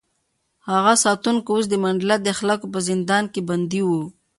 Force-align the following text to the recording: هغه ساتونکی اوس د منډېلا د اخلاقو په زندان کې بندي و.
هغه 0.69 0.93
ساتونکی 1.03 1.49
اوس 1.51 1.65
د 1.69 1.73
منډېلا 1.83 2.15
د 2.21 2.27
اخلاقو 2.35 2.71
په 2.73 2.79
زندان 2.89 3.23
کې 3.33 3.41
بندي 3.49 3.81
و. 3.85 3.89